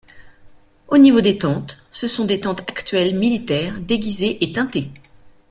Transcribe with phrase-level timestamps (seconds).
[0.87, 4.89] Au niveau des tentes, ce sont des tentes actuelles militaires déguisées et teintées.